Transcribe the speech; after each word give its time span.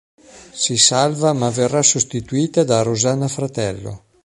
Si 0.61 0.77
salva 0.79 1.31
ma 1.31 1.51
verrà 1.51 1.83
sostituita 1.83 2.63
da 2.63 2.81
Rosanna 2.81 3.27
Fratello. 3.27 4.05